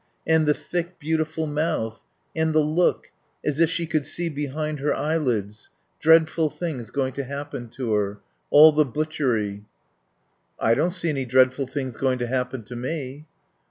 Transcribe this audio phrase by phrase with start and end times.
[0.25, 1.99] And the thick, beautiful mouth....
[2.35, 3.11] And the look
[3.45, 8.19] as if she could see behind her eyelids dreadful things going to happen to her.
[8.49, 9.63] All the butchery."
[10.59, 13.27] "I don't see any dreadful things going to happen to me."